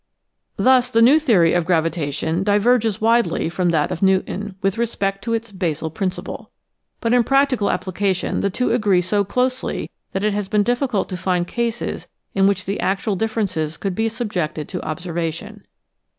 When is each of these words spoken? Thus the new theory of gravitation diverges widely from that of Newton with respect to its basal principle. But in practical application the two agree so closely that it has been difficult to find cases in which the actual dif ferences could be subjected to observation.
Thus 0.57 0.89
the 0.89 0.99
new 1.03 1.19
theory 1.19 1.53
of 1.53 1.67
gravitation 1.67 2.41
diverges 2.43 2.99
widely 2.99 3.49
from 3.49 3.69
that 3.69 3.91
of 3.91 4.01
Newton 4.01 4.55
with 4.63 4.79
respect 4.79 5.23
to 5.23 5.33
its 5.35 5.51
basal 5.51 5.91
principle. 5.91 6.49
But 7.01 7.13
in 7.13 7.23
practical 7.23 7.69
application 7.69 8.39
the 8.39 8.49
two 8.49 8.71
agree 8.71 9.01
so 9.01 9.23
closely 9.23 9.91
that 10.13 10.23
it 10.23 10.33
has 10.33 10.47
been 10.47 10.63
difficult 10.63 11.07
to 11.09 11.17
find 11.17 11.45
cases 11.47 12.07
in 12.33 12.47
which 12.47 12.65
the 12.65 12.79
actual 12.79 13.15
dif 13.15 13.35
ferences 13.35 13.79
could 13.79 13.93
be 13.93 14.09
subjected 14.09 14.67
to 14.69 14.81
observation. 14.81 15.67